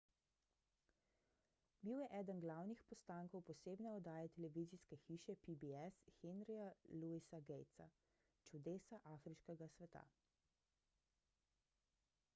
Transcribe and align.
bil 1.87 1.97
je 2.03 2.07
eden 2.19 2.39
glavnih 2.45 2.79
postankov 2.91 3.41
posebne 3.49 3.91
oddaje 3.97 4.31
televizijske 4.37 4.97
hiše 5.03 5.35
pbs 5.43 5.99
henryja 6.21 6.69
louisa 7.03 7.41
gatesa 7.51 7.87
»čudesa 8.49 8.99
afriškega 9.13 9.67
sveta« 9.75 10.01